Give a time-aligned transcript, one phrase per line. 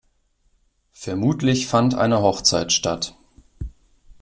[0.93, 3.15] Vermutlich fand eine Hochzeit statt.